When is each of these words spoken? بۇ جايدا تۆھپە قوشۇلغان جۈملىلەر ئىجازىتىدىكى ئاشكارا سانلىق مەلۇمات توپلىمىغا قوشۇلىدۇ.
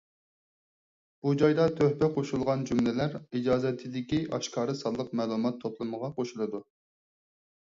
بۇ 1.25 1.33
جايدا 1.41 1.67
تۆھپە 1.79 2.09
قوشۇلغان 2.15 2.63
جۈملىلەر 2.69 3.13
ئىجازىتىدىكى 3.19 4.23
ئاشكارا 4.39 4.77
سانلىق 4.81 5.15
مەلۇمات 5.21 5.61
توپلىمىغا 5.67 6.11
قوشۇلىدۇ. 6.19 6.65